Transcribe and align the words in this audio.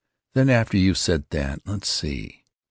Then, 0.33 0.49
after 0.49 0.77
you've 0.77 0.97
said 0.97 1.25
that——Let's 1.29 1.87
see. 1.87 2.45